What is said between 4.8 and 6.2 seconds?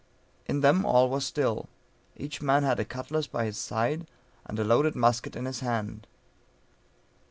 musket in his hand.